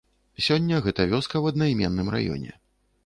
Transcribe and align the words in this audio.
Сёння 0.45 0.79
гэта 0.87 1.05
вёска 1.11 1.35
ў 1.41 1.45
аднайменным 1.55 2.07
раёне. 2.17 2.51